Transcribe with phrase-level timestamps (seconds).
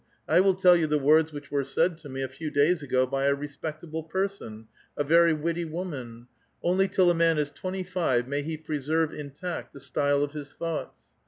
[0.27, 3.05] I will tell you the words which were said to me a few days ago
[3.05, 4.65] by a respectable person—
[4.97, 6.25] a very witt\* woman,'
[6.63, 10.53] Only till a man is twenty five may he preseiTC intact the style of his
[10.53, 11.13] thoughts.'"